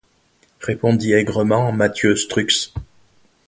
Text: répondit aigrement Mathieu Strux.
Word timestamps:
répondit 0.61 1.13
aigrement 1.13 1.71
Mathieu 1.71 2.15
Strux. 2.15 2.73